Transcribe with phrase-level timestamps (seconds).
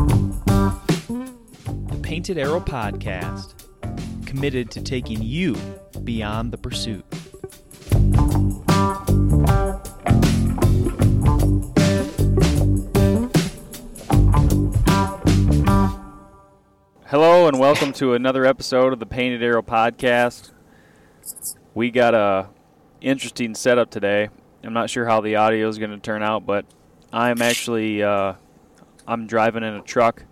[0.00, 3.52] The Painted Arrow Podcast,
[4.24, 5.54] committed to taking you
[6.04, 7.04] beyond the pursuit.
[17.06, 20.52] Hello and welcome to another episode of the Painted Arrow Podcast.
[21.74, 22.48] We got a
[23.02, 24.30] interesting setup today.
[24.64, 26.64] I'm not sure how the audio is going to turn out, but
[27.12, 28.34] I'm actually uh,
[29.10, 30.22] I'm driving in a truck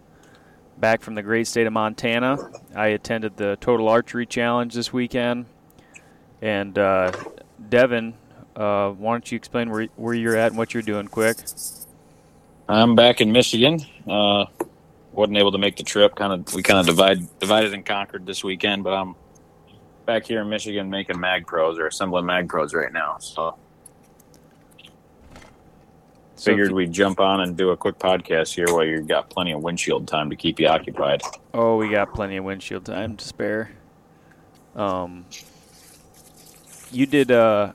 [0.78, 2.38] back from the great state of Montana.
[2.76, 5.46] I attended the Total Archery Challenge this weekend,
[6.40, 7.10] and uh,
[7.68, 8.14] Devin,
[8.54, 11.38] uh, why don't you explain where where you're at and what you're doing, quick?
[12.68, 13.80] I'm back in Michigan.
[14.06, 14.44] Uh,
[15.10, 16.14] wasn't able to make the trip.
[16.14, 18.84] Kind of, we kind of divide, divided and conquered this weekend.
[18.84, 19.16] But I'm
[20.06, 23.18] back here in Michigan making mag pros or assembling mag pros right now.
[23.18, 23.58] So,
[26.38, 29.50] So figured we'd jump on and do a quick podcast here while you've got plenty
[29.50, 31.20] of windshield time to keep you occupied.
[31.52, 33.72] Oh, we got plenty of windshield time to spare.
[34.76, 35.26] Um,
[36.92, 37.72] you did uh,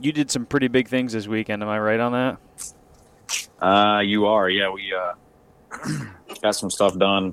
[0.00, 1.62] you did some pretty big things this weekend.
[1.62, 3.64] Am I right on that?
[3.64, 4.68] Uh, you are, yeah.
[4.68, 6.04] We uh,
[6.42, 7.32] got some stuff done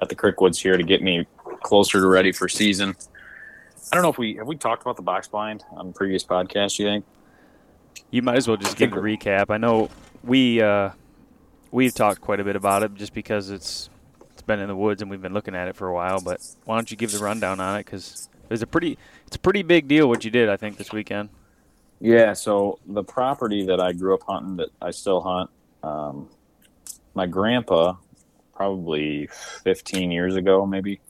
[0.00, 1.26] at the Crickwoods here to get me
[1.64, 2.94] closer to ready for season.
[3.90, 6.78] I don't know if we have we talked about the box blind on previous podcasts.
[6.78, 7.04] You think?
[8.10, 9.50] You might as well just give a recap.
[9.50, 9.90] I know
[10.22, 10.90] we uh,
[11.70, 13.88] we've talked quite a bit about it just because it's
[14.32, 16.20] it's been in the woods and we've been looking at it for a while.
[16.20, 17.84] But why don't you give the rundown on it?
[17.84, 20.48] Because it's a pretty it's a pretty big deal what you did.
[20.48, 21.30] I think this weekend.
[22.00, 25.50] Yeah, so the property that I grew up hunting that I still hunt,
[25.84, 26.28] um,
[27.14, 27.94] my grandpa,
[28.56, 29.28] probably
[29.62, 31.00] 15 years ago, maybe,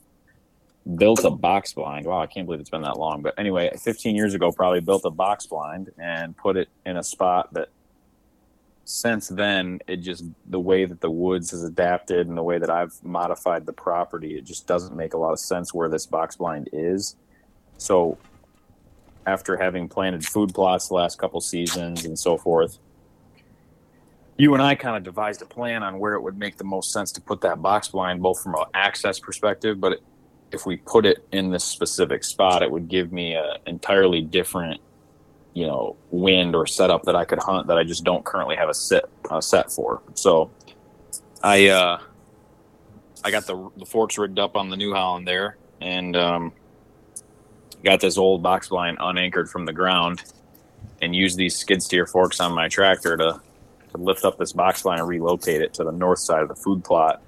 [0.95, 2.05] built a box blind.
[2.05, 3.21] Wow, I can't believe it's been that long.
[3.21, 7.03] But anyway, 15 years ago, probably built a box blind and put it in a
[7.03, 7.69] spot that
[8.85, 12.69] since then, it just, the way that the woods has adapted and the way that
[12.69, 16.35] I've modified the property, it just doesn't make a lot of sense where this box
[16.35, 17.15] blind is.
[17.77, 18.17] So
[19.25, 22.77] after having planted food plots the last couple seasons and so forth,
[24.35, 26.91] you and I kind of devised a plan on where it would make the most
[26.91, 30.01] sense to put that box blind, both from an access perspective, but
[30.53, 34.79] if we put it in this specific spot, it would give me an entirely different,
[35.53, 38.69] you know, wind or setup that I could hunt that I just don't currently have
[38.69, 39.05] a set
[39.41, 40.01] set for.
[40.13, 40.51] So,
[41.41, 41.99] I uh,
[43.23, 46.53] I got the the forks rigged up on the New Holland there, and um,
[47.83, 50.23] got this old box blind unanchored from the ground
[51.01, 53.41] and used these skid steer forks on my tractor to,
[53.91, 56.55] to lift up this box blind and relocate it to the north side of the
[56.55, 57.21] food plot.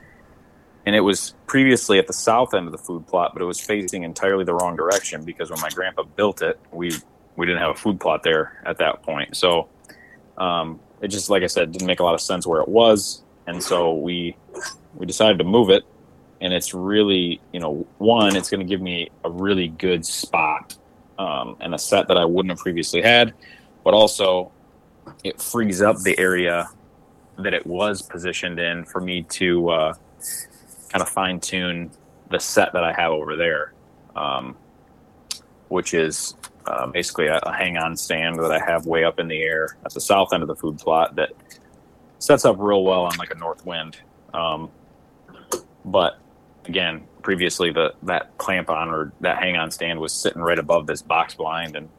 [0.85, 3.59] And it was previously at the south end of the food plot, but it was
[3.59, 6.91] facing entirely the wrong direction because when my grandpa built it, we
[7.35, 9.35] we didn't have a food plot there at that point.
[9.35, 9.68] So
[10.38, 13.24] um, it just, like I said, didn't make a lot of sense where it was,
[13.47, 14.35] and so we
[14.95, 15.84] we decided to move it.
[16.41, 20.78] And it's really you know one it's going to give me a really good spot
[21.18, 23.34] um, and a set that i wouldn't have previously had.
[23.84, 24.51] But also
[25.24, 26.69] it frees up the area
[27.38, 29.94] that it was positioned in for me to uh,
[30.95, 31.91] kind of fine tune
[32.31, 33.73] the set that i have over there
[34.16, 34.56] um,
[35.67, 36.35] which is
[36.67, 39.78] uh, basically a, a hang on stand that i have way up in the air
[39.85, 41.31] at the south end of the food plot that
[42.19, 43.97] sets up real well on like a north wind
[44.33, 44.69] um,
[45.83, 46.19] but
[46.66, 50.88] again, previously the that clamp on or that hang on stand was sitting right above
[50.88, 51.89] this box blind, and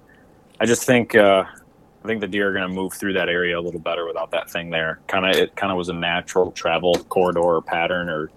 [0.61, 3.59] I just think uh, I think the deer are going to move through that area
[3.59, 5.01] a little better without that thing there.
[5.07, 8.31] Kind of it kind of was a natural travel corridor or pattern or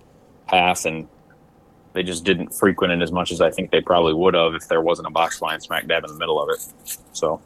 [0.49, 1.07] path, and
[1.93, 4.67] they just didn't frequent it as much as I think they probably would have if
[4.67, 6.97] there wasn't a box line smack dab in the middle of it.
[7.13, 7.41] So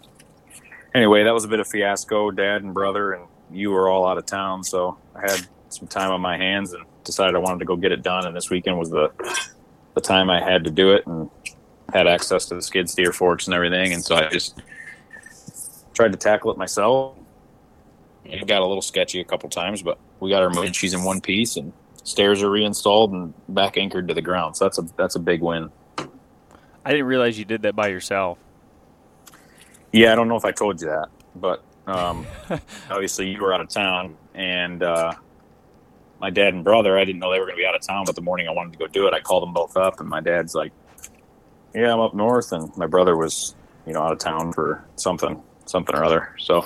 [0.94, 2.32] anyway, that was a bit of fiasco.
[2.32, 6.12] Dad and brother and you were all out of town, so I had some time
[6.12, 8.26] on my hands and decided I wanted to go get it done.
[8.26, 9.12] And this weekend was the
[9.94, 11.30] the time I had to do it and
[11.94, 13.94] had access to the skid steer forks and everything.
[13.94, 14.60] And so I just
[15.94, 17.16] tried to tackle it myself.
[18.26, 20.76] It got a little sketchy a couple times, but we got our moved.
[20.76, 21.74] She's in one piece and
[22.04, 24.56] stairs are reinstalled and back anchored to the ground.
[24.58, 25.72] So that's a that's a big win.
[26.86, 28.38] I didn't realize you did that by yourself.
[29.92, 32.26] Yeah, I don't know if I told you that, but um,
[32.90, 35.14] obviously you were out of town, and uh,
[36.20, 36.98] my dad and brother.
[36.98, 38.52] I didn't know they were going to be out of town, but the morning I
[38.52, 40.72] wanted to go do it, I called them both up, and my dad's like,
[41.76, 43.56] "Yeah, I'm up north," and my brother was,
[43.86, 46.36] you know, out of town for something, something or other.
[46.40, 46.66] So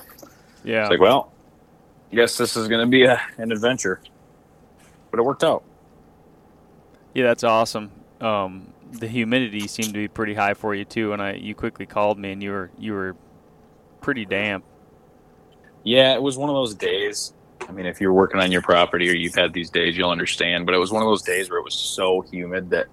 [0.64, 0.82] Yeah.
[0.84, 1.32] it's like, well,
[2.12, 4.00] guess this is going to be a, an adventure,
[5.12, 5.64] but it worked out.
[7.14, 7.92] Yeah, that's awesome.
[8.22, 11.86] Um, the humidity seemed to be pretty high for you too, and I you quickly
[11.86, 13.16] called me and you were you were
[14.02, 14.64] pretty damp.
[15.84, 17.34] Yeah, it was one of those days.
[17.68, 20.66] I mean, if you're working on your property or you've had these days, you'll understand.
[20.66, 22.88] But it was one of those days where it was so humid that,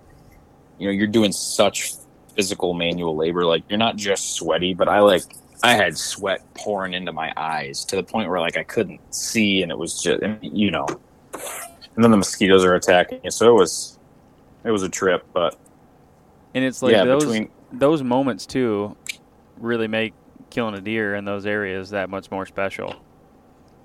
[0.78, 1.94] you know, you're doing such
[2.34, 3.44] physical manual labor.
[3.44, 5.22] Like you're not just sweaty, but I like
[5.62, 9.62] I had sweat pouring into my eyes to the point where like I couldn't see,
[9.62, 10.86] and it was just you know.
[11.94, 13.98] And then the mosquitoes are attacking you, so it was
[14.64, 15.24] it was a trip.
[15.32, 15.56] But
[16.54, 18.96] and it's like yeah, those between, those moments too
[19.58, 20.12] really make
[20.50, 22.94] killing a deer in those areas that much more special.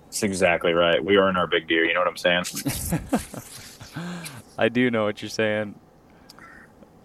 [0.05, 1.03] That's exactly right.
[1.03, 1.85] We earn our big deer.
[1.85, 2.45] You know what I'm saying?
[4.57, 5.75] I do know what you're saying.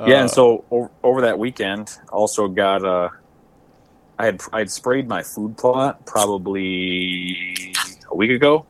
[0.00, 3.10] Yeah, uh, and so over, over, that weekend, also got uh,
[4.18, 7.74] I had I had sprayed my food plot probably
[8.10, 8.66] a week ago,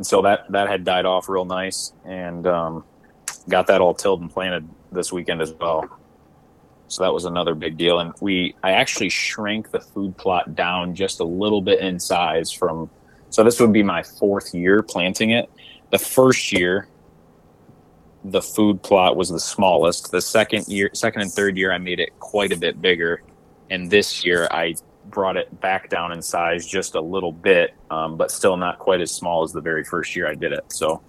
[0.00, 2.84] and so that that had died off real nice, and um,
[3.50, 5.94] got that all tilled and planted this weekend as well.
[6.88, 7.98] So that was another big deal.
[7.98, 12.50] And we, I actually shrank the food plot down just a little bit in size
[12.50, 12.88] from,
[13.28, 15.50] so this would be my fourth year planting it.
[15.90, 16.88] The first year,
[18.24, 20.12] the food plot was the smallest.
[20.12, 23.22] The second year, second and third year, I made it quite a bit bigger.
[23.68, 24.76] And this year, I
[25.10, 29.00] brought it back down in size just a little bit, um, but still not quite
[29.00, 30.64] as small as the very first year I did it.
[30.68, 31.02] So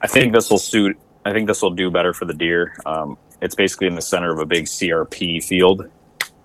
[0.00, 0.98] I think this will suit.
[1.24, 2.76] I think this will do better for the deer.
[2.84, 5.88] Um, it's basically in the center of a big CRP field,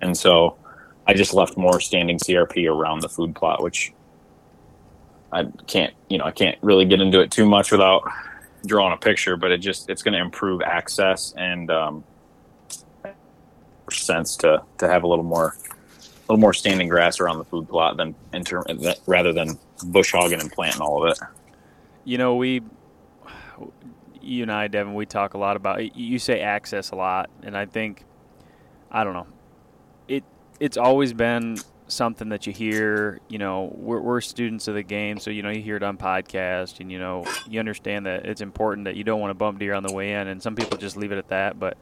[0.02, 0.58] and so
[1.08, 3.94] I just left more standing CRP around the food plot, which
[5.32, 8.04] I can't, you know, I can't really get into it too much without
[8.66, 12.04] drawing a picture, but it just it's going to improve access and um,
[13.92, 15.56] sense to to have a little more
[16.28, 18.14] a little more standing grass around the food plot than
[19.06, 21.20] rather than bush hogging and planting all of it.
[22.04, 22.62] You know, we
[24.22, 25.96] you and I, Devin, we talk a lot about.
[25.96, 28.04] You say access a lot, and I think,
[28.92, 29.28] I don't know,
[30.08, 30.24] it
[30.60, 31.58] it's always been
[31.88, 33.22] something that you hear.
[33.30, 35.98] You know, we're, we're students of the game, so you know you hear it on
[35.98, 39.60] podcast, and you know you understand that it's important that you don't want to bump
[39.60, 41.58] deer on the way in, and some people just leave it at that.
[41.58, 41.78] But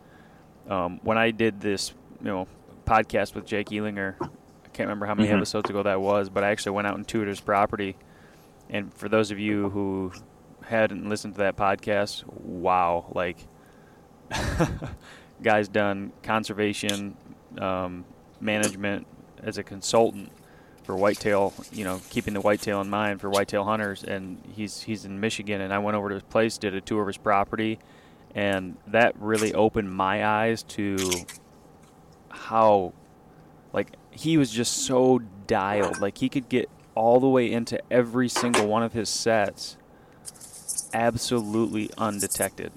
[0.70, 2.48] um, when I did this, you know,
[2.86, 5.38] podcast with Jake Ehlinger, I can't remember how many mm-hmm.
[5.38, 7.96] episodes ago that was, but I actually went out and toured his property.
[8.70, 10.12] And for those of you who
[10.64, 13.38] hadn't listened to that podcast, wow, like
[15.42, 17.16] guy's done conservation
[17.60, 18.06] um,
[18.40, 19.08] management
[19.44, 20.32] as a consultant
[20.84, 24.04] for whitetail, you know, keeping the whitetail in mind for whitetail hunters.
[24.04, 27.02] And he's he's in Michigan, and I went over to his place, did a tour
[27.02, 27.80] of his property,
[28.34, 30.98] and that really opened my eyes to
[32.36, 32.94] how,
[33.74, 36.00] like, he was just so dialed.
[36.00, 39.78] Like he could get all the way into every single one of his sets
[40.94, 42.72] absolutely undetected.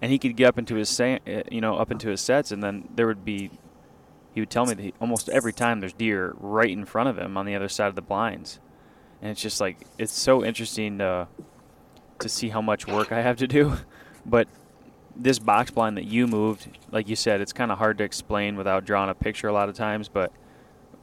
[0.00, 1.18] And he could get up into his uh,
[1.50, 3.50] you know up into his sets, and then there would be
[4.34, 7.18] he would tell me that he, almost every time there's deer right in front of
[7.18, 8.60] him on the other side of the blinds,
[9.22, 11.26] and it's just like it's so interesting to
[12.18, 13.78] to see how much work I have to do,
[14.26, 14.46] but
[15.16, 18.56] this box blind that you moved, like you said, it's kind of hard to explain
[18.56, 20.32] without drawing a picture a lot of times, but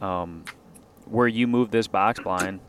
[0.01, 0.43] um,
[1.05, 2.59] where you move this box blind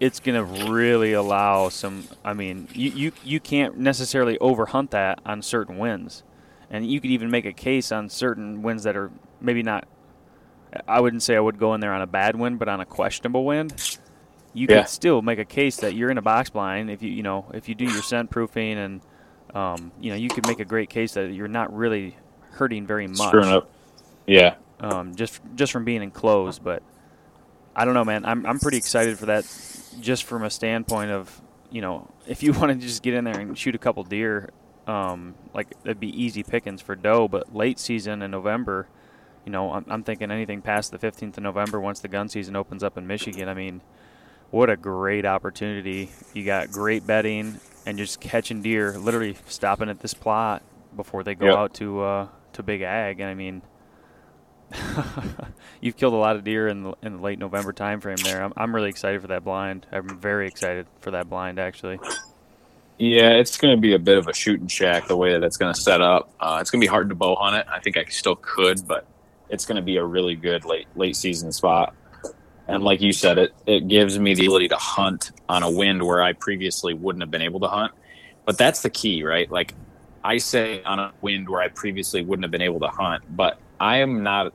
[0.00, 2.04] it's going to really allow some.
[2.24, 6.22] I mean, you, you you can't necessarily overhunt that on certain winds,
[6.70, 9.10] and you could even make a case on certain winds that are
[9.40, 9.88] maybe not.
[10.86, 12.84] I wouldn't say I would go in there on a bad wind, but on a
[12.84, 13.98] questionable wind,
[14.58, 14.82] you yeah.
[14.82, 17.46] could still make a case that you're in a box blind if you you know
[17.54, 19.00] if you do your scent proofing and
[19.54, 22.16] um, you know you could make a great case that you're not really
[22.52, 23.28] hurting very much.
[23.28, 23.70] Screwing up.
[24.26, 24.56] Yeah.
[24.80, 26.82] Um, just just from being enclosed, but
[27.74, 28.24] I don't know, man.
[28.24, 29.44] I'm I'm pretty excited for that
[30.00, 33.38] just from a standpoint of you know if you want to just get in there
[33.38, 34.50] and shoot a couple deer,
[34.86, 37.28] um, like it'd be easy pickings for doe.
[37.28, 38.88] But late season in November,
[39.44, 42.54] you know, I'm, I'm thinking anything past the 15th of November once the gun season
[42.54, 43.48] opens up in Michigan.
[43.48, 43.80] I mean,
[44.50, 46.10] what a great opportunity!
[46.34, 50.62] You got great bedding and just catching deer, literally stopping at this plot
[50.96, 51.56] before they go yep.
[51.56, 53.20] out to uh, to Big Ag.
[53.20, 53.62] And I mean,
[55.80, 58.42] You've killed a lot of deer in the, in the late November timeframe there.
[58.42, 59.86] I'm, I'm really excited for that blind.
[59.92, 61.98] I'm very excited for that blind, actually.
[62.98, 65.56] Yeah, it's going to be a bit of a shooting shack the way that it's
[65.56, 66.30] going to set up.
[66.40, 67.66] Uh, it's going to be hard to bow hunt it.
[67.70, 69.06] I think I still could, but
[69.48, 71.94] it's going to be a really good late late season spot.
[72.68, 76.02] And like you said, it it gives me the ability to hunt on a wind
[76.02, 77.92] where I previously wouldn't have been able to hunt.
[78.44, 79.50] But that's the key, right?
[79.50, 79.74] Like
[80.22, 83.58] I say on a wind where I previously wouldn't have been able to hunt, but
[83.80, 84.52] I am not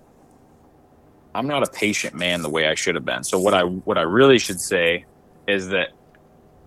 [1.36, 3.24] I'm not a patient man the way I should have been.
[3.24, 5.06] So what I what I really should say
[5.48, 5.90] is that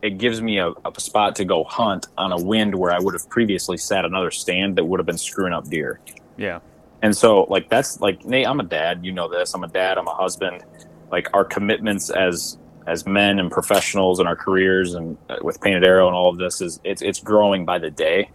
[0.02, 3.14] it gives me a, a, spot to go hunt on a wind where I would
[3.14, 6.00] have previously sat another stand that would have been screwing up deer.
[6.36, 6.60] Yeah.
[7.02, 9.54] And so like that's like Nate, I'm a dad, you know this.
[9.54, 10.64] I'm a dad, I'm a husband.
[11.10, 15.84] Like our commitments as as men and professionals and our careers and uh, with painted
[15.84, 18.30] arrow and all of this is it's it's growing by the day.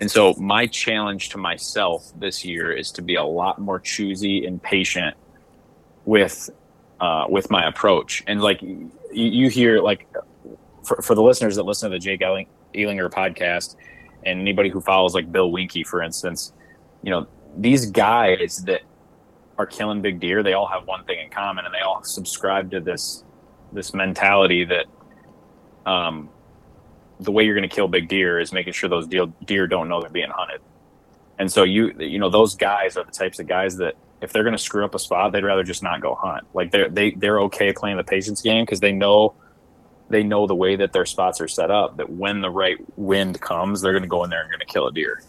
[0.00, 4.46] And so my challenge to myself this year is to be a lot more choosy
[4.46, 5.16] and patient
[6.04, 6.50] with
[7.00, 8.22] uh, with my approach.
[8.26, 10.06] And like you, you hear like
[10.86, 13.76] for, for the listeners that listen to the jake Ehlinger podcast
[14.24, 16.52] and anybody who follows like bill Winke for instance
[17.02, 18.82] you know these guys that
[19.58, 22.70] are killing big deer they all have one thing in common and they all subscribe
[22.70, 23.24] to this
[23.72, 24.86] this mentality that
[25.86, 26.28] um,
[27.20, 29.88] the way you're going to kill big deer is making sure those deer, deer don't
[29.88, 30.60] know they're being hunted.
[31.38, 34.42] And so you you know those guys are the types of guys that if they're
[34.42, 36.46] going to screw up a spot, they'd rather just not go hunt.
[36.54, 39.34] Like they're they they're okay playing the patience game because they know
[40.08, 41.98] they know the way that their spots are set up.
[41.98, 44.66] That when the right wind comes, they're going to go in there and going to
[44.66, 45.22] kill a deer.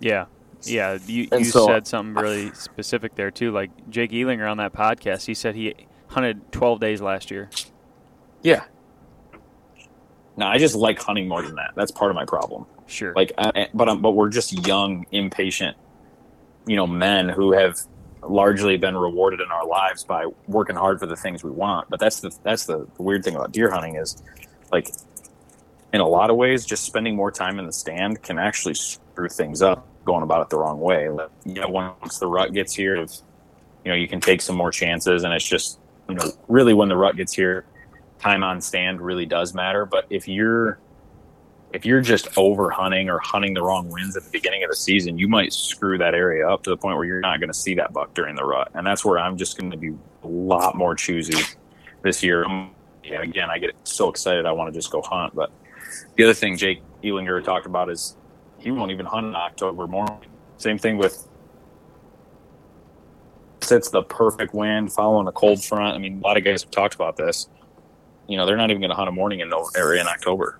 [0.00, 0.26] Yeah,
[0.64, 0.98] yeah.
[1.06, 3.52] You you so, said something really specific there too.
[3.52, 5.74] Like Jake Ehlinger on that podcast, he said he
[6.08, 7.50] hunted 12 days last year.
[8.42, 8.64] Yeah.
[10.36, 11.72] No, I just like hunting more than that.
[11.74, 12.66] That's part of my problem.
[12.86, 13.12] Sure.
[13.14, 15.76] Like, uh, but um, but we're just young, impatient,
[16.66, 17.78] you know, men who have
[18.22, 21.88] largely been rewarded in our lives by working hard for the things we want.
[21.90, 24.22] But that's the that's the weird thing about deer hunting is,
[24.70, 24.90] like,
[25.92, 29.28] in a lot of ways, just spending more time in the stand can actually screw
[29.28, 31.04] things up going about it the wrong way.
[31.04, 33.06] You know, once the rut gets here, you
[33.86, 35.78] know, you can take some more chances, and it's just
[36.08, 37.64] you know, really when the rut gets here,
[38.18, 39.86] time on stand really does matter.
[39.86, 40.78] But if you're
[41.72, 44.76] if you're just over hunting or hunting the wrong winds at the beginning of the
[44.76, 47.58] season, you might screw that area up to the point where you're not going to
[47.58, 48.70] see that buck during the rut.
[48.74, 49.88] And that's where I'm just going to be
[50.22, 51.42] a lot more choosy
[52.02, 52.44] this year.
[52.44, 55.34] Um, yeah, again, I get so excited I want to just go hunt.
[55.34, 55.50] But
[56.16, 58.16] the other thing Jake Ehlinger talked about is
[58.62, 60.18] he won't even hunt in October morning.
[60.58, 61.28] Same thing with
[63.70, 65.94] it's the perfect wind following a cold front.
[65.94, 67.48] I mean, a lot of guys have talked about this.
[68.28, 70.58] You know, they're not even going to hunt a morning in area in October.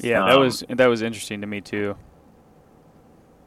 [0.00, 1.96] Yeah, um, that was that was interesting to me too.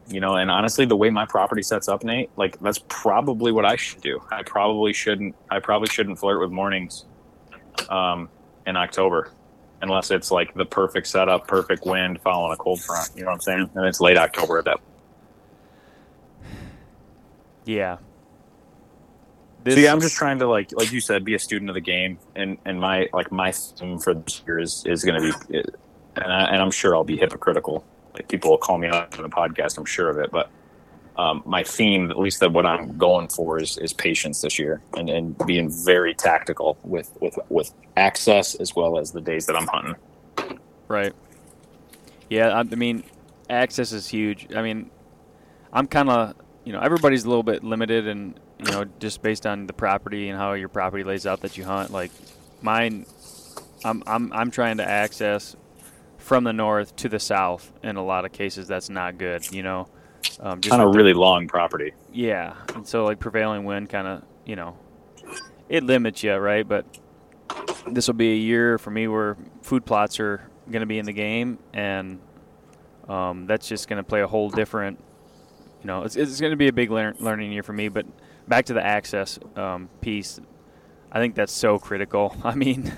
[0.08, 3.64] You know, and honestly, the way my property sets up, Nate, like that's probably what
[3.64, 4.20] I should do.
[4.30, 5.36] I probably shouldn't.
[5.48, 7.04] I probably shouldn't flirt with mornings
[7.88, 8.28] um,
[8.66, 9.30] in October,
[9.82, 13.10] unless it's like the perfect setup, perfect wind, following a cold front.
[13.14, 13.70] You know what I'm saying?
[13.74, 14.80] And it's late October at that.
[17.64, 17.98] Yeah,
[19.62, 21.82] this, See, I'm just trying to like, like you said, be a student of the
[21.82, 25.62] game, and and my like my theme for this year is is going to be,
[26.16, 27.84] and, I, and I'm sure I'll be hypocritical.
[28.14, 30.50] Like people will call me out on the podcast, I'm sure of it, but
[31.20, 34.80] um, my theme, at least that what I'm going for, is is patience this year,
[34.96, 39.56] and and being very tactical with with with access as well as the days that
[39.56, 39.96] I'm hunting.
[40.88, 41.12] Right.
[42.30, 43.04] Yeah, I mean,
[43.50, 44.48] access is huge.
[44.54, 44.90] I mean,
[45.72, 46.34] I'm kind of
[46.64, 50.28] you know everybody's a little bit limited and you know, just based on the property
[50.28, 51.90] and how your property lays out that you hunt.
[51.90, 52.10] Like
[52.62, 53.06] mine,
[53.84, 55.56] I'm I'm I'm trying to access
[56.18, 57.72] from the north to the south.
[57.82, 59.50] In a lot of cases, that's not good.
[59.52, 59.88] You know,
[60.40, 61.92] um, just on a really the, long property.
[62.12, 64.76] Yeah, and so like prevailing wind kind of you know,
[65.68, 66.66] it limits you, right?
[66.66, 66.84] But
[67.86, 71.06] this will be a year for me where food plots are going to be in
[71.06, 72.20] the game, and
[73.08, 74.98] um, that's just going to play a whole different.
[75.82, 78.06] You know, it's, it's going to be a big lear- learning year for me, but
[78.48, 80.40] back to the access um, piece.
[81.12, 82.36] I think that's so critical.
[82.44, 82.92] I mean,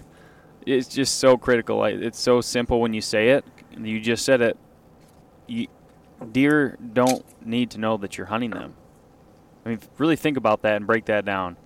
[0.67, 1.85] it's just so critical.
[1.85, 3.45] It's so simple when you say it.
[3.79, 4.57] You just said it.
[5.47, 5.69] You,
[6.23, 8.75] deer don't need to know that you're hunting them.
[9.65, 11.57] I mean, really think about that and break that down.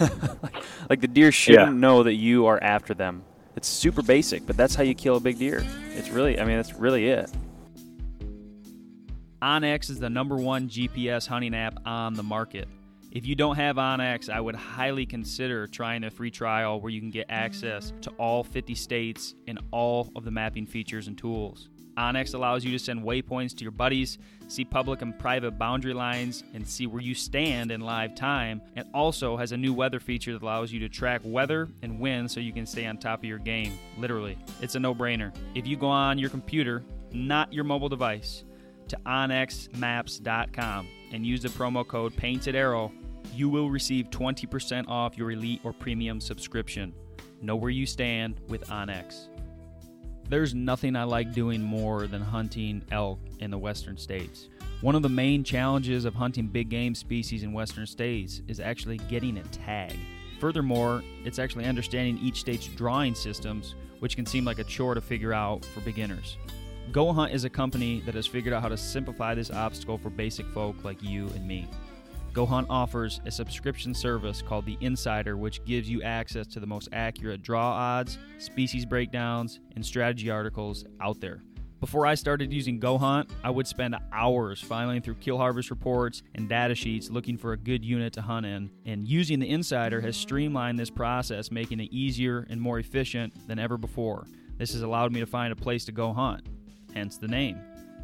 [0.00, 0.54] like,
[0.90, 1.78] like, the deer shouldn't yeah.
[1.78, 3.24] know that you are after them.
[3.56, 5.64] It's super basic, but that's how you kill a big deer.
[5.90, 7.30] It's really, I mean, that's really it.
[9.42, 12.68] onX is the number one GPS hunting app on the market.
[13.10, 16.98] If you don't have onX, I would highly consider trying a free trial where you
[16.98, 21.68] can get access to all 50 states and all of the mapping features and tools.
[21.96, 24.18] onX allows you to send waypoints to your buddies,
[24.48, 28.60] see public and private boundary lines, and see where you stand in live time.
[28.76, 32.30] It also has a new weather feature that allows you to track weather and wind
[32.30, 33.78] so you can stay on top of your game.
[33.98, 35.34] Literally, it's a no brainer.
[35.54, 36.82] If you go on your computer,
[37.12, 38.44] not your mobile device,
[38.88, 42.92] to onxmaps.com and use the promo code Painted Arrow
[43.34, 46.92] you will receive 20% off your elite or premium subscription.
[47.40, 49.28] Know where you stand with onX.
[50.32, 54.48] There's nothing I like doing more than hunting elk in the western states.
[54.80, 58.96] One of the main challenges of hunting big game species in western states is actually
[59.10, 59.94] getting a tag.
[60.40, 65.02] Furthermore, it's actually understanding each state's drawing systems, which can seem like a chore to
[65.02, 66.38] figure out for beginners.
[66.92, 70.08] Go Hunt is a company that has figured out how to simplify this obstacle for
[70.08, 71.68] basic folk like you and me.
[72.32, 76.66] Go Hunt offers a subscription service called The Insider, which gives you access to the
[76.66, 81.42] most accurate draw odds, species breakdowns, and strategy articles out there.
[81.78, 86.22] Before I started using Go Hunt, I would spend hours filing through kill harvest reports
[86.34, 88.70] and data sheets looking for a good unit to hunt in.
[88.86, 93.58] And using the Insider has streamlined this process, making it easier and more efficient than
[93.58, 94.26] ever before.
[94.56, 96.46] This has allowed me to find a place to go hunt,
[96.94, 97.60] hence the name.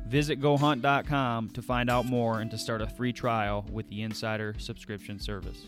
[0.09, 4.55] Visit GoHunt.com to find out more and to start a free trial with the Insider
[4.59, 5.67] subscription service.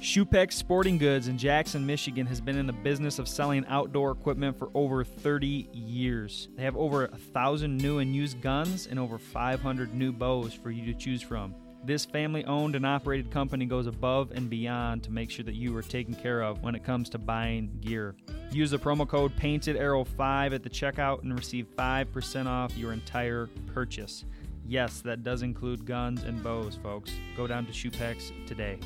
[0.00, 4.58] Schupbach's Sporting Goods in Jackson, Michigan has been in the business of selling outdoor equipment
[4.58, 6.48] for over 30 years.
[6.56, 10.72] They have over a thousand new and used guns and over 500 new bows for
[10.72, 11.54] you to choose from.
[11.84, 15.76] This family owned and operated company goes above and beyond to make sure that you
[15.76, 18.14] are taken care of when it comes to buying gear.
[18.52, 22.92] Use the promo code Painted Arrow 5 at the checkout and receive 5% off your
[22.92, 24.24] entire purchase.
[24.64, 27.10] Yes, that does include guns and bows, folks.
[27.36, 28.78] Go down to Schupbach's today.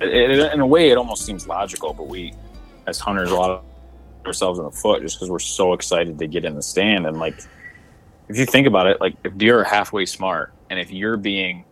[0.00, 2.34] In a way, it almost seems logical, but we,
[2.88, 3.64] as hunters, a lot of
[4.26, 7.06] ourselves in the foot just because we're so excited to get in the stand.
[7.06, 7.38] And like,
[8.28, 11.64] if you think about it, like if deer are halfway smart, and if you're being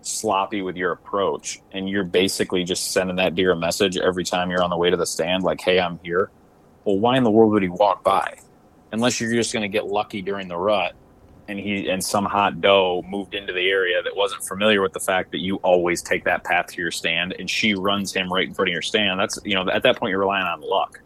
[0.00, 4.50] sloppy with your approach, and you're basically just sending that deer a message every time
[4.50, 6.30] you're on the way to the stand, like, "Hey, I'm here."
[6.84, 8.38] Well, why in the world would he walk by?
[8.92, 10.94] Unless you're just going to get lucky during the rut
[11.48, 15.00] and he and some hot doe moved into the area that wasn't familiar with the
[15.00, 18.46] fact that you always take that path to your stand and she runs him right
[18.46, 21.00] in front of your stand that's you know at that point you're relying on luck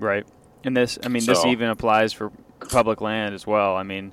[0.00, 0.26] Right.
[0.64, 2.32] And this, I mean, So- this even applies for
[2.68, 3.76] public land as well.
[3.76, 4.10] I mean,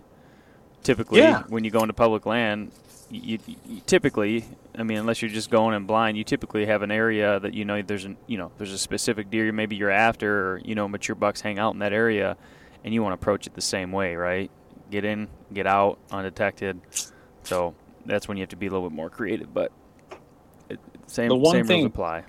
[0.83, 1.43] typically Yeah.
[1.49, 2.71] when you go into public land,
[3.09, 4.45] you, you typically,
[4.77, 7.63] I mean, unless you're just going in blind, you typically have an area that you
[7.65, 10.87] know there's an, you know, there's a specific deer maybe you're after, or you know,
[10.87, 12.35] mature bucks hang out in that area,
[12.83, 14.51] and you want to approach it the same way, right?
[14.91, 16.79] Get in, get out, undetected.
[17.43, 17.75] So
[18.05, 19.71] that's when you have to be a little bit more creative, but
[20.69, 22.23] it, same The one same thing- rules apply.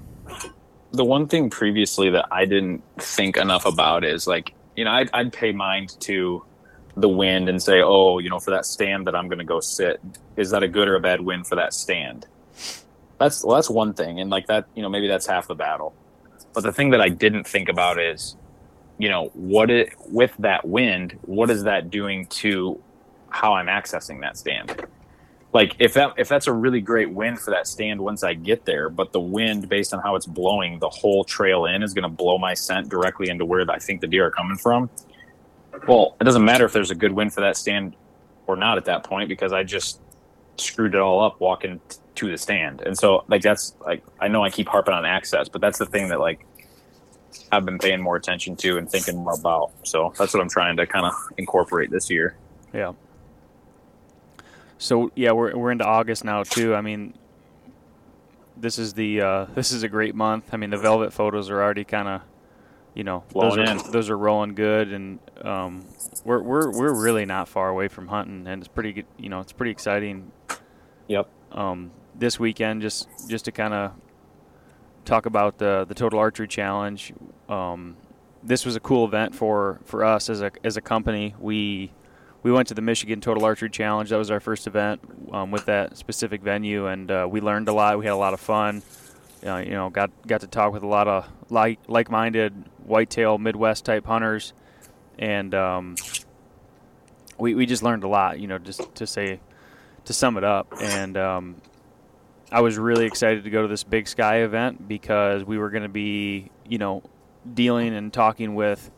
[0.92, 5.10] The one thing previously that I didn't think enough about is like, you know, I'd,
[5.12, 6.44] I'd pay mind to
[6.96, 9.60] the wind and say, oh, you know, for that stand that I'm going to go
[9.60, 10.00] sit,
[10.36, 12.26] is that a good or a bad wind for that stand?
[13.18, 15.92] That's well, that's one thing, and like that, you know, maybe that's half the battle.
[16.54, 18.36] But the thing that I didn't think about is,
[18.96, 22.80] you know, what it with that wind, what is that doing to
[23.28, 24.86] how I'm accessing that stand?
[25.58, 28.64] Like if that if that's a really great wind for that stand once I get
[28.64, 32.04] there, but the wind based on how it's blowing the whole trail in is going
[32.04, 34.88] to blow my scent directly into where I think the deer are coming from.
[35.88, 37.96] Well, it doesn't matter if there's a good wind for that stand
[38.46, 40.00] or not at that point because I just
[40.58, 42.82] screwed it all up walking t- to the stand.
[42.82, 45.86] And so like that's like I know I keep harping on access, but that's the
[45.86, 46.46] thing that like
[47.50, 49.72] I've been paying more attention to and thinking more about.
[49.82, 52.36] So that's what I'm trying to kind of incorporate this year.
[52.72, 52.92] Yeah.
[54.78, 56.74] So yeah, we're we're into August now too.
[56.74, 57.14] I mean,
[58.56, 60.50] this is the uh, this is a great month.
[60.52, 62.20] I mean, the velvet photos are already kind of,
[62.94, 65.84] you know, those are those are rolling good, and um,
[66.24, 69.06] we're we're we're really not far away from hunting, and it's pretty good.
[69.18, 70.30] You know, it's pretty exciting.
[71.08, 71.28] Yep.
[71.52, 73.92] Um, this weekend, just just to kind of
[75.04, 77.12] talk about the the total archery challenge.
[77.48, 77.96] Um,
[78.42, 81.34] this was a cool event for for us as a as a company.
[81.40, 81.92] We
[82.42, 84.10] we went to the Michigan Total Archery Challenge.
[84.10, 85.00] That was our first event
[85.32, 87.98] um, with that specific venue, and uh, we learned a lot.
[87.98, 88.82] We had a lot of fun.
[89.44, 93.84] Uh, you know, got got to talk with a lot of like like-minded whitetail Midwest
[93.84, 94.52] type hunters,
[95.18, 95.96] and um,
[97.38, 98.40] we we just learned a lot.
[98.40, 99.40] You know, just to say
[100.04, 101.56] to sum it up, and um,
[102.50, 105.82] I was really excited to go to this Big Sky event because we were going
[105.82, 107.02] to be, you know,
[107.52, 108.90] dealing and talking with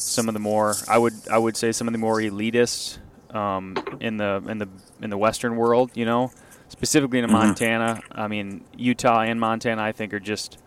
[0.00, 2.98] some of the more I would I would say some of the more elitists
[3.34, 4.68] um, in the in the
[5.02, 5.90] in the Western world.
[5.94, 6.30] You know,
[6.68, 7.32] specifically in Mhm.
[7.32, 8.00] Montana.
[8.12, 10.58] I mean, Utah and Montana, I think are just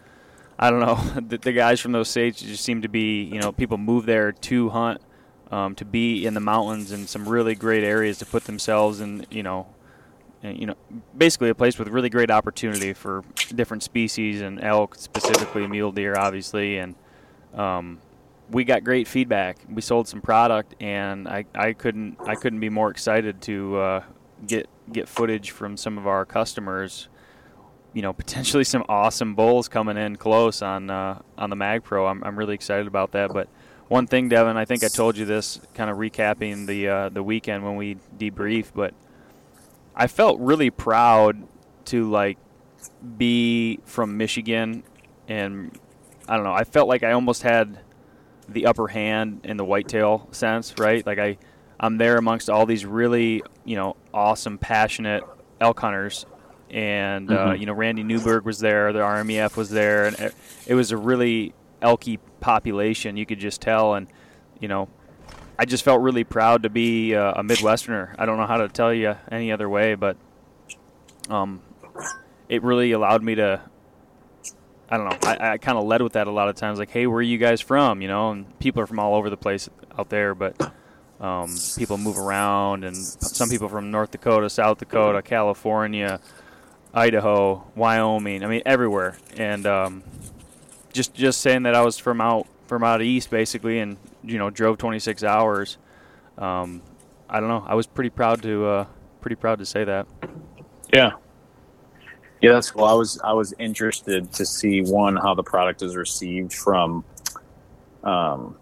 [0.59, 0.95] I don't know
[1.27, 4.31] the, the guys from those states just seem to be you know people move there
[4.31, 5.01] to hunt.
[5.49, 9.25] Um, to be in the mountains and some really great areas to put themselves in,
[9.29, 9.67] you know,
[10.41, 10.75] you know,
[11.17, 16.15] basically a place with really great opportunity for different species and elk, specifically mule deer,
[16.17, 16.77] obviously.
[16.77, 16.95] And
[17.53, 17.99] um,
[18.51, 19.57] we got great feedback.
[19.69, 24.03] We sold some product, and I, I couldn't I couldn't be more excited to uh,
[24.45, 27.07] get get footage from some of our customers.
[27.93, 32.07] You know, potentially some awesome bulls coming in close on uh, on the Mag Pro.
[32.07, 33.33] I'm I'm really excited about that.
[33.33, 33.47] But
[33.87, 37.23] one thing, Devin, I think I told you this, kind of recapping the uh, the
[37.23, 38.93] weekend when we debriefed, but
[39.95, 41.41] I felt really proud
[41.85, 42.37] to like
[43.17, 44.83] be from Michigan,
[45.27, 45.77] and
[46.27, 46.53] I don't know.
[46.53, 47.79] I felt like I almost had
[48.53, 51.05] the upper hand in the whitetail sense, right?
[51.05, 51.37] Like I,
[51.79, 55.23] I'm there amongst all these really, you know, awesome, passionate
[55.59, 56.25] elk hunters,
[56.69, 57.59] and uh, Mhm.
[57.59, 60.35] you know, Randy Newberg was there, the RMEF was there, and it,
[60.67, 63.17] it was a really elky population.
[63.17, 64.07] You could just tell, and
[64.59, 64.87] you know,
[65.59, 68.15] I just felt really proud to be uh, a Midwesterner.
[68.17, 70.17] I don't know how to tell you any other way, but
[71.29, 71.61] um,
[72.49, 73.61] it really allowed me to.
[74.91, 75.29] I don't know.
[75.29, 77.21] I, I kind of led with that a lot of times, like, "Hey, where are
[77.21, 80.35] you guys from?" You know, and people are from all over the place out there,
[80.35, 80.73] but
[81.21, 86.19] um, people move around, and some people from North Dakota, South Dakota, California,
[86.93, 88.43] Idaho, Wyoming.
[88.43, 89.17] I mean, everywhere.
[89.37, 90.03] And um,
[90.91, 94.49] just just saying that I was from out from out east, basically, and you know,
[94.49, 95.77] drove 26 hours.
[96.37, 96.81] Um,
[97.29, 97.63] I don't know.
[97.65, 98.85] I was pretty proud to uh,
[99.21, 100.05] pretty proud to say that.
[100.93, 101.11] Yeah.
[102.41, 102.85] Yeah, that's cool.
[102.85, 107.05] I was I was interested to see one how the product is received from,
[108.03, 108.57] um,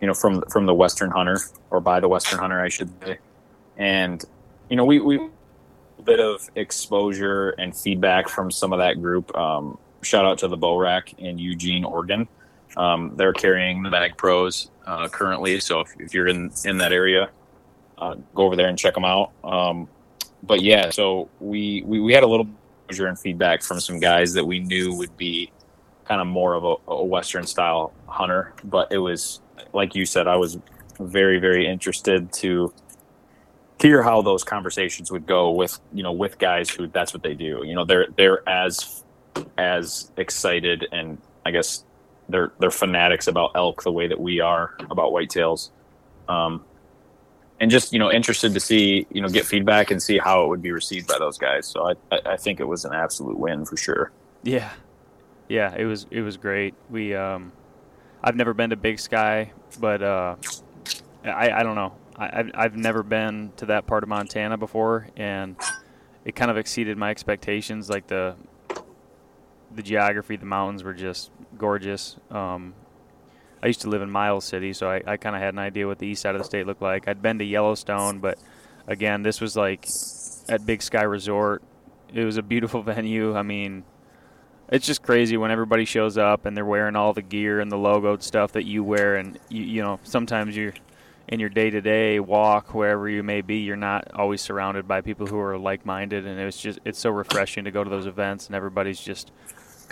[0.00, 1.38] you know, from from the Western hunter
[1.70, 3.18] or by the Western hunter, I should say.
[3.78, 4.22] And
[4.68, 5.30] you know, we we
[5.98, 9.34] a bit of exposure and feedback from some of that group.
[9.36, 12.28] Um, shout out to the Bow Rack in Eugene, Oregon.
[12.76, 16.92] Um, they're carrying the Mag Pros uh, currently, so if, if you're in in that
[16.92, 17.30] area,
[17.98, 19.32] uh, go over there and check them out.
[19.44, 19.88] Um,
[20.42, 22.48] but yeah, so we, we we had a little
[22.88, 25.50] exposure and feedback from some guys that we knew would be
[26.04, 28.52] kind of more of a, a Western style hunter.
[28.64, 29.40] But it was
[29.72, 30.58] like you said, I was
[31.00, 32.72] very very interested to
[33.80, 37.34] hear how those conversations would go with you know with guys who that's what they
[37.34, 37.62] do.
[37.64, 39.04] You know, they're they're as
[39.56, 41.84] as excited and I guess
[42.28, 45.70] they're they're fanatics about elk the way that we are about whitetails.
[46.28, 46.64] Um,
[47.62, 50.48] and just you know interested to see you know get feedback and see how it
[50.48, 51.66] would be received by those guys.
[51.66, 54.10] So I I, think it was an absolute win for sure.
[54.42, 54.72] Yeah,
[55.48, 56.74] yeah, it was it was great.
[56.90, 57.52] We um,
[58.22, 60.34] I've never been to Big Sky, but uh,
[61.24, 61.94] I I don't know.
[62.16, 65.54] I I've, I've never been to that part of Montana before, and
[66.24, 67.88] it kind of exceeded my expectations.
[67.88, 68.34] Like the
[69.72, 72.16] the geography, the mountains were just gorgeous.
[72.28, 72.74] Um,
[73.62, 75.86] I used to live in Miles City, so I, I kind of had an idea
[75.86, 77.06] what the east side of the state looked like.
[77.06, 78.38] I'd been to Yellowstone, but
[78.88, 79.86] again, this was like
[80.48, 81.62] at Big Sky Resort.
[82.12, 83.36] It was a beautiful venue.
[83.36, 83.84] I mean,
[84.68, 87.76] it's just crazy when everybody shows up and they're wearing all the gear and the
[87.76, 90.74] logoed stuff that you wear, and you, you know sometimes you're
[91.28, 95.38] in your day-to-day walk wherever you may be, you're not always surrounded by people who
[95.38, 99.00] are like-minded, and it's just it's so refreshing to go to those events and everybody's
[99.00, 99.30] just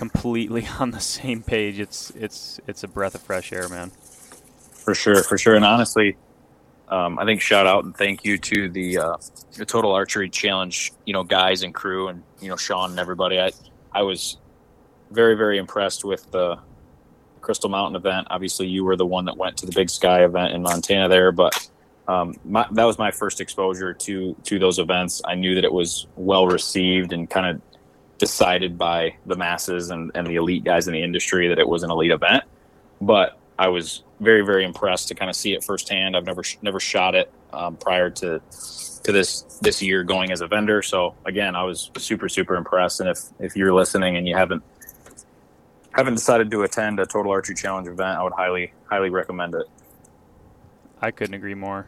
[0.00, 1.78] completely on the same page.
[1.78, 3.90] It's it's it's a breath of fresh air, man.
[4.72, 5.54] For sure, for sure.
[5.54, 6.16] And honestly,
[6.88, 9.16] um, I think shout out and thank you to the uh,
[9.56, 13.38] the Total Archery Challenge, you know, guys and crew, and you know Sean and everybody.
[13.38, 13.52] I
[13.92, 14.38] I was
[15.10, 16.58] very very impressed with the
[17.42, 18.28] Crystal Mountain event.
[18.30, 21.30] Obviously, you were the one that went to the Big Sky event in Montana there,
[21.30, 21.68] but
[22.08, 25.20] um, my, that was my first exposure to to those events.
[25.26, 27.69] I knew that it was well received and kind of
[28.20, 31.82] decided by the masses and, and the elite guys in the industry that it was
[31.82, 32.44] an elite event.
[33.00, 36.16] But I was very, very impressed to kind of see it firsthand.
[36.16, 38.40] I've never never shot it um, prior to
[39.02, 40.82] to this this year going as a vendor.
[40.82, 43.00] So again, I was super, super impressed.
[43.00, 44.62] And if if you're listening and you haven't
[45.92, 49.66] haven't decided to attend a Total Archery Challenge event, I would highly, highly recommend it.
[51.00, 51.86] I couldn't agree more.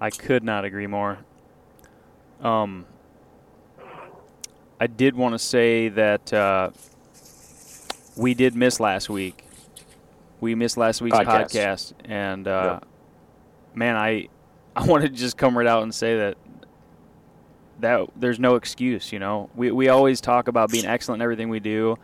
[0.00, 1.18] I could not agree more.
[2.40, 2.86] Um,
[4.80, 6.70] I did want to say that uh,
[8.16, 9.44] we did miss last week.
[10.40, 11.52] We missed last week's Podcast.
[11.52, 12.80] podcast, and uh,
[13.74, 14.28] man, I
[14.76, 16.36] I want to just come right out and say that
[17.80, 19.12] that there's no excuse.
[19.12, 21.96] You know, we we always talk about being excellent in everything we do,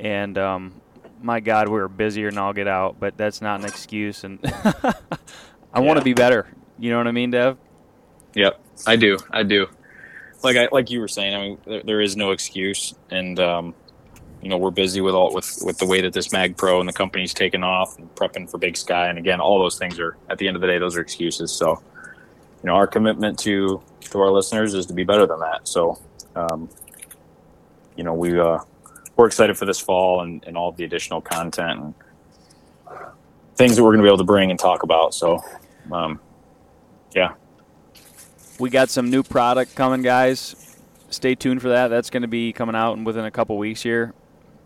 [0.00, 0.80] and um,
[1.22, 4.24] my God, we were busier than I'll get out, but that's not an excuse.
[4.24, 4.40] And
[5.72, 6.48] I want to be better.
[6.78, 7.58] You know what I mean, Dev?
[8.34, 9.18] Yep, I do.
[9.30, 9.68] I do.
[10.42, 11.34] Like I like you were saying.
[11.34, 13.74] I mean, there, there is no excuse, and um,
[14.40, 16.88] you know we're busy with all with with the way that this Mag Pro and
[16.88, 20.16] the company's taken off and prepping for Big Sky, and again, all those things are
[20.30, 21.50] at the end of the day, those are excuses.
[21.50, 21.82] So,
[22.62, 25.66] you know, our commitment to to our listeners is to be better than that.
[25.66, 25.98] So,
[26.36, 26.68] um,
[27.96, 28.58] you know, we uh,
[29.16, 31.94] we're excited for this fall and, and all the additional content and
[33.56, 35.12] things that we're going to be able to bring and talk about.
[35.12, 35.42] So,
[35.90, 36.20] um,
[37.14, 37.34] yeah,
[38.58, 40.56] We got some new product coming, guys.
[41.10, 41.88] Stay tuned for that.
[41.88, 44.14] That's going to be coming out within a couple weeks here.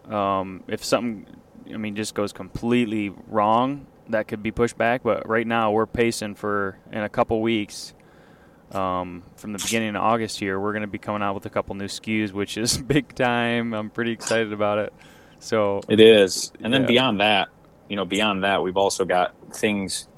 [0.09, 1.27] Um, if something,
[1.73, 5.03] I mean, just goes completely wrong, that could be pushed back.
[5.03, 7.95] But right now, we're pacing for in a couple weeks.
[8.73, 11.51] Um, from the beginning of August here, we're going to be coming out with a
[11.51, 13.75] couple new SKUs, which is big time.
[13.75, 14.95] I'm pretty excited about it.
[15.39, 16.87] So It is, and then Yeah.
[16.87, 17.49] beyond that,
[17.89, 20.09] you know, beyond that, we've also got things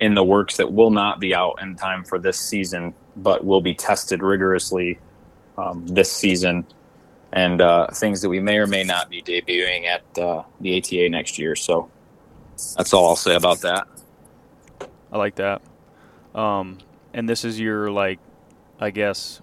[0.00, 3.60] in the works that will not be out in time for this season, but will
[3.60, 4.98] be tested rigorously
[5.56, 6.66] um, this season,
[7.32, 11.08] and uh, things that we may or may not be debuting at uh, the ATA
[11.08, 11.56] next year.
[11.56, 11.90] So
[12.76, 13.86] that's all I'll say about that.
[15.12, 15.62] I like that.
[16.34, 16.78] Um,
[17.12, 18.18] and this is your like,
[18.80, 19.40] I guess,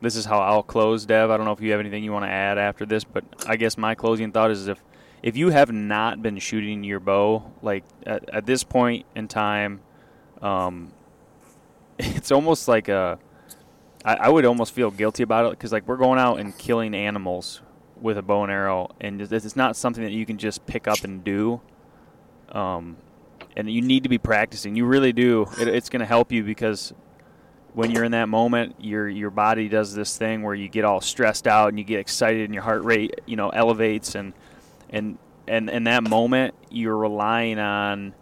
[0.00, 1.30] this is how I'll close, Dev.
[1.30, 3.56] I don't know if you have anything you want to add after this, but I
[3.56, 4.82] guess my closing thought is if
[5.22, 9.80] if you have not been shooting your bow, like at, at this point in time,
[10.40, 10.92] um,
[12.00, 13.18] it's almost like a.
[14.04, 16.94] I, I would almost feel guilty about it because like we're going out and killing
[16.94, 17.60] animals
[18.00, 21.04] with a bow and arrow, and it's not something that you can just pick up
[21.04, 21.60] and do.
[22.50, 22.96] Um,
[23.56, 24.74] and you need to be practicing.
[24.74, 25.46] You really do.
[25.60, 26.94] It, it's going to help you because
[27.74, 31.00] when you're in that moment, your your body does this thing where you get all
[31.00, 34.32] stressed out and you get excited and your heart rate, you know, elevates and
[34.88, 38.14] and and in that moment you're relying on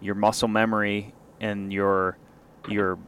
[0.00, 2.16] your muscle memory and your
[2.68, 2.98] your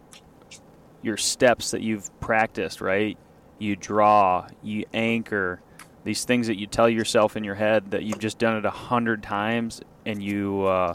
[1.02, 3.16] your steps that you've practiced, right?
[3.58, 5.60] You draw, you anchor,
[6.04, 8.70] these things that you tell yourself in your head that you've just done it a
[8.70, 10.94] hundred times, and you, uh,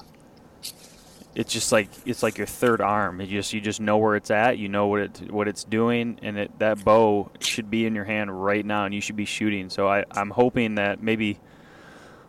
[1.35, 3.19] it's just like it's like your third arm.
[3.21, 4.57] You just you just know where it's at.
[4.57, 8.05] You know what it what it's doing, and it, that bow should be in your
[8.05, 9.69] hand right now, and you should be shooting.
[9.69, 11.39] So I, I'm hoping that maybe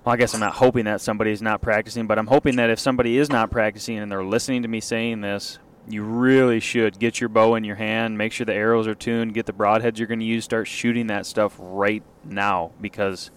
[0.04, 2.68] well, I guess I'm not hoping that somebody is not practicing, but I'm hoping that
[2.68, 5.58] if somebody is not practicing and they're listening to me saying this,
[5.88, 9.34] you really should get your bow in your hand, make sure the arrows are tuned,
[9.34, 13.30] get the broadheads you're going to use, start shooting that stuff right now because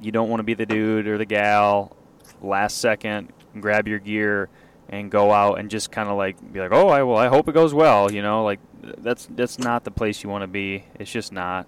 [0.00, 1.96] you don't want to be the dude or the gal
[2.40, 4.48] last second grab your gear
[4.88, 7.48] and go out and just kind of like be like, "Oh, I well, I hope
[7.48, 10.84] it goes well," you know, like that's that's not the place you want to be.
[10.98, 11.66] It's just not.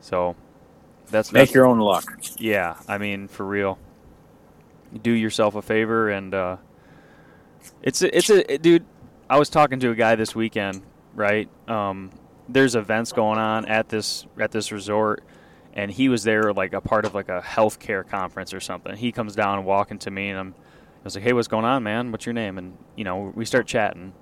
[0.00, 0.36] So,
[1.10, 2.04] that's Make that's, your own luck.
[2.38, 3.78] yeah, I mean, for real.
[5.02, 6.56] Do yourself a favor, and uh,
[7.82, 8.84] it's a, it's a dude.
[9.28, 10.82] I was talking to a guy this weekend,
[11.14, 11.48] right?
[11.68, 12.10] Um,
[12.48, 15.24] there's events going on at this at this resort,
[15.72, 18.96] and he was there like a part of like a healthcare conference or something.
[18.96, 21.82] He comes down walking to me, and I'm, I was like, "Hey, what's going on,
[21.82, 22.12] man?
[22.12, 24.12] What's your name?" And you know, we start chatting,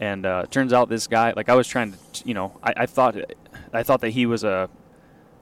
[0.00, 2.86] and uh, turns out this guy, like I was trying to, you know, I, I
[2.86, 3.16] thought,
[3.72, 4.70] I thought that he was a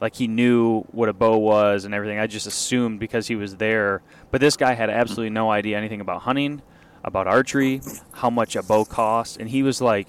[0.01, 2.19] like he knew what a bow was and everything.
[2.19, 4.03] I just assumed because he was there.
[4.31, 6.61] But this guy had absolutely no idea anything about hunting,
[7.05, 7.81] about archery,
[8.15, 10.09] how much a bow costs, and he was like,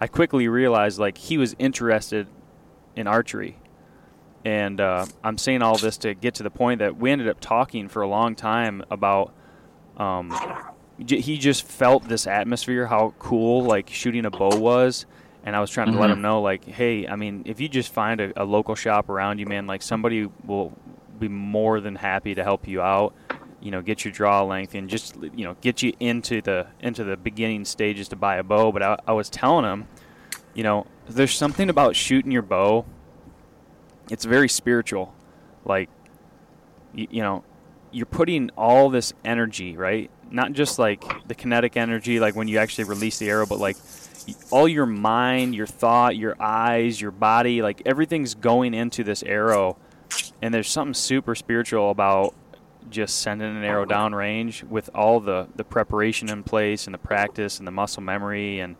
[0.00, 2.26] I quickly realized like he was interested
[2.96, 3.56] in archery.
[4.44, 7.40] And uh, I'm saying all this to get to the point that we ended up
[7.40, 9.32] talking for a long time about.
[9.98, 10.30] Um,
[11.04, 15.04] j- he just felt this atmosphere, how cool like shooting a bow was,
[15.44, 16.12] and I was trying to let Mhm.
[16.14, 19.38] him know, like, hey, I mean, if you just find a, a local shop around
[19.40, 20.72] you, man, like somebody will
[21.18, 23.14] be more than happy to help you out.
[23.60, 27.04] You know, get your draw length and just you know get you into the into
[27.04, 28.72] the beginning stages to buy a bow.
[28.72, 29.86] But I, I was telling him,
[30.54, 32.84] you know, there's something about shooting your bow.
[34.10, 35.14] It's very spiritual,
[35.64, 35.88] like,
[36.92, 37.44] you, you know,
[37.92, 40.10] you're putting all this energy, right?
[40.30, 43.76] Not just like the kinetic energy, like when you actually release the arrow, but like
[44.50, 49.76] all your mind, your thought, your eyes, your body, like everything's going into this arrow.
[50.42, 52.34] And there's something super spiritual about
[52.90, 56.98] just sending an arrow down range with all the, the preparation in place and the
[56.98, 58.76] practice and the muscle memory and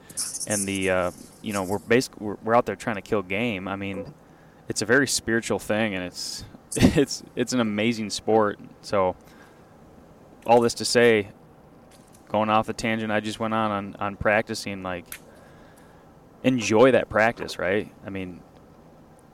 [0.47, 1.11] and the uh,
[1.43, 3.69] you know we're basically we're, we're out there trying to kill game.
[3.69, 4.13] I mean,
[4.69, 6.45] it's a very spiritual thing and it's
[6.77, 8.59] it's it's an amazing sport.
[8.83, 9.17] So
[10.47, 11.29] all this to say,
[12.29, 15.05] going off the tangent I just went on on, on practicing, like
[16.43, 17.93] enjoy that practice, right?
[18.07, 18.41] I mean,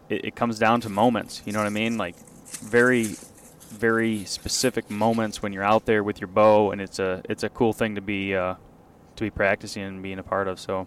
[0.08, 1.42] it, it comes down to moments.
[1.44, 1.96] You know what I mean?
[1.96, 3.14] Like very,
[3.76, 7.48] very specific moments when you're out there with your bow, and it's a it's a
[7.48, 8.54] cool thing to be uh,
[9.16, 10.58] to be practicing and being a part of.
[10.60, 10.86] So,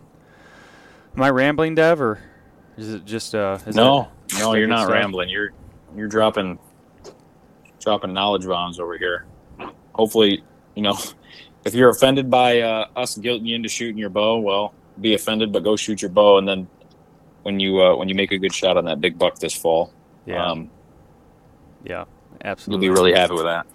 [1.15, 2.19] am I rambling, Dev, or
[2.78, 3.60] is it just uh?
[3.65, 4.93] Is no, that- no, you're not stuff?
[4.93, 5.30] rambling.
[5.30, 5.52] You're
[5.95, 6.60] you're dropping
[7.84, 9.25] dropping knowledge bombs over here.
[9.93, 10.43] Hopefully,
[10.75, 10.97] you know,
[11.65, 15.52] if you're offended by uh, us guilting you into shooting your bow, well, be offended,
[15.52, 16.67] but go shoot your bow, and then
[17.43, 19.93] when you uh, when you make a good shot on that big buck this fall,
[20.25, 20.69] Yeah, um,
[21.84, 22.04] yeah,
[22.67, 23.65] you'll be really happy with that.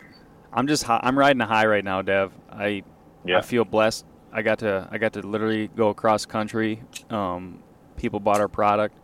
[0.53, 2.33] I'm just hi- I'm riding a high right now, Dev.
[2.50, 2.83] I
[3.24, 3.38] Yeah.
[3.38, 4.05] I feel blessed.
[4.33, 6.83] I got to I got to literally go across country.
[7.11, 7.61] Um,
[7.96, 8.94] people bought our product.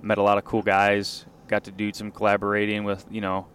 [0.00, 1.24] Met a lot of cool guys.
[1.48, 3.46] Got to do some collaborating with you know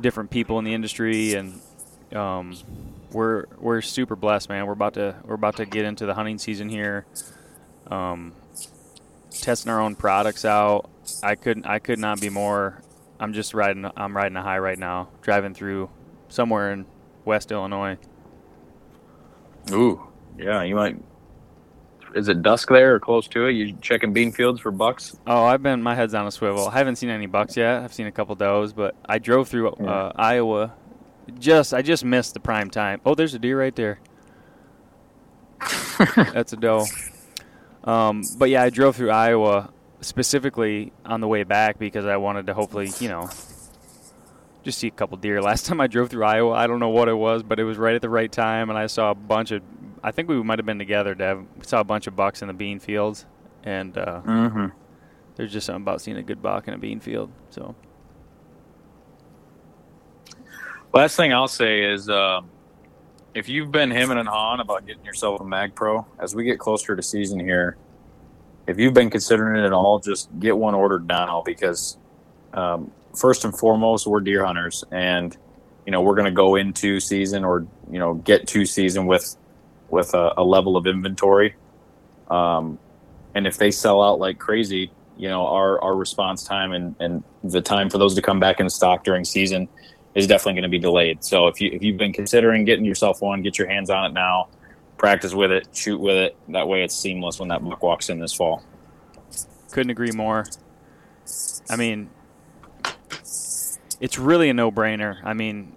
[0.00, 1.60] different people in the industry, and
[2.14, 2.56] um,
[3.12, 4.66] we're we're super blessed, man.
[4.66, 7.06] We're about to we're about to get into the hunting season here.
[7.88, 8.32] Um,
[9.30, 10.88] testing our own products out.
[11.22, 12.80] I couldn't I could not be more.
[13.20, 15.08] I'm just riding I'm riding a high right now.
[15.22, 15.90] Driving through
[16.28, 16.86] somewhere in
[17.24, 17.96] West Illinois.
[19.70, 20.02] Ooh,
[20.38, 20.96] yeah, you might.
[22.14, 23.52] Is it dusk there or close to it?
[23.52, 25.16] You checking bean fields for bucks?
[25.26, 26.68] Oh, I've been my head's on a swivel.
[26.68, 27.82] I haven't seen any bucks yet.
[27.82, 30.12] I've seen a couple does, but I drove through uh, Yeah.
[30.14, 30.74] Iowa.
[31.38, 33.00] Just I just missed the prime time.
[33.04, 33.98] Oh, there's a deer right there.
[36.16, 36.84] That's a doe.
[37.82, 39.70] Um, but yeah, I drove through Iowa
[40.04, 43.28] specifically on the way back because I wanted to hopefully, you know,
[44.62, 45.42] just see a couple deer.
[45.42, 47.76] Last time I drove through Iowa, I don't know what it was, but it was
[47.78, 49.62] right at the right time, and I saw a bunch of.
[50.02, 51.44] I think we might have been together, Dev.
[51.56, 53.24] We saw a bunch of bucks in the bean fields,
[53.62, 54.66] and uh, Mm-hmm.
[55.36, 57.30] there's just something about seeing a good buck in a bean field.
[57.50, 57.74] So
[60.92, 62.42] Last thing I'll say is, uh,
[63.34, 66.58] if you've been hemming and hawing about getting yourself a Mag Pro, as we get
[66.60, 67.76] closer to season here,
[68.66, 71.98] if you've been considering it at all, just get one ordered now because,
[72.52, 75.36] um, first and foremost, we're deer hunters, and
[75.86, 79.36] you know we're going to go into season or you know get to season with
[79.90, 81.54] with a, a level of inventory.
[82.28, 82.78] Um,
[83.34, 87.22] and if they sell out like crazy, you know our our response time and and
[87.42, 89.68] the time for those to come back in stock during season
[90.14, 91.22] is definitely going to be delayed.
[91.22, 94.14] So if you if you've been considering getting yourself one, get your hands on it
[94.14, 94.48] now.
[95.04, 96.34] Practice with it, shoot with it.
[96.48, 98.62] That way, it's seamless when that buck walks in this fall.
[99.70, 100.46] couldn't agree more.
[101.68, 102.08] I mean,
[104.00, 105.18] it's really a no-brainer.
[105.22, 105.76] I mean,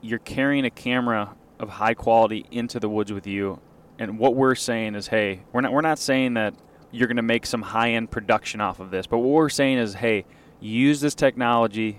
[0.00, 3.60] you're carrying a camera of high quality into the woods with you,
[3.98, 6.54] and what we're saying is, hey, we're not we're not saying that
[6.92, 9.92] you're going to make some high-end production off of this, but what we're saying is,
[9.92, 10.24] hey,
[10.60, 11.98] use this technology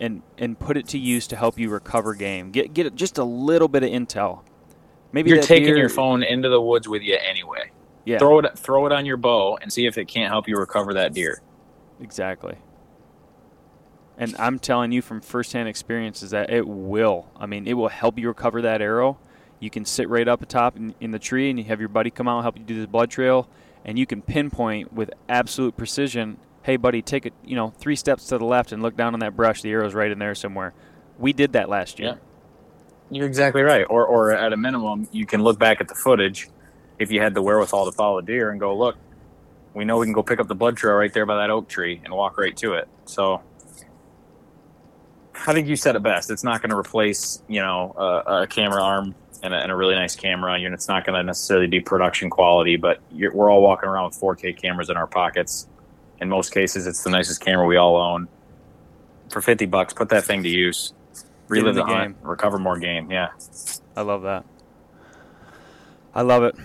[0.00, 2.50] and and put it to use to help you recover game.
[2.50, 4.42] Get get just a little bit of intel.
[5.12, 7.70] Maybe You're taking deer- your phone into the woods with you anyway.
[8.04, 10.56] Yeah, Throw it throw it on your bow and see if it can't help you
[10.56, 11.40] recover that deer.
[12.00, 12.56] Exactly.
[14.18, 17.28] And I'm telling you from firsthand experience is that it will.
[17.36, 19.18] I mean, it will help you recover that arrow.
[19.60, 22.10] You can sit right up atop in, in the tree and you have your buddy
[22.10, 23.48] come out and help you do this blood trail,
[23.84, 26.38] and you can pinpoint with absolute precision.
[26.62, 27.32] Hey, buddy, take it.
[27.44, 29.62] You know, three steps to the left and look down on that brush.
[29.62, 30.74] The arrow's right in there somewhere.
[31.18, 32.08] We did that last year.
[32.10, 32.16] Yeah.
[33.10, 33.84] You're exactly right.
[33.88, 36.48] Or or at a minimum, you can look back at the footage
[36.98, 38.96] if you had the wherewithal to follow deer and go, look,
[39.74, 41.68] we know we can go pick up the blood trail right there by that oak
[41.68, 42.88] tree and walk right to it.
[43.06, 43.42] So
[45.46, 46.30] I think you said it best.
[46.30, 49.76] It's not going to replace, you know, a, a camera arm and a, and a
[49.76, 50.54] really nice camera.
[50.54, 54.20] And it's not going to necessarily be production quality, but we're all walking around with
[54.20, 55.68] 4K cameras in our pockets.
[56.20, 58.28] In most cases, it's the nicest camera we all own.
[59.30, 60.92] For 50 bucks, put that thing to use.
[61.52, 63.10] Relive the the, hunt, recover more game.
[63.10, 63.28] Yeah.
[63.96, 64.44] I love that.
[66.14, 66.56] I love it.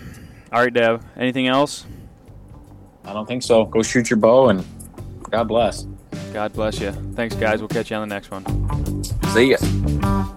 [0.52, 1.04] All right, Dev.
[1.16, 1.84] Anything else?
[3.04, 3.64] I don't think so.
[3.64, 4.64] Go shoot your bow and
[5.30, 5.86] God bless.
[6.32, 6.92] God bless you.
[7.14, 7.60] Thanks, guys.
[7.60, 9.04] We'll catch you on the next one.
[9.32, 10.28] See ya.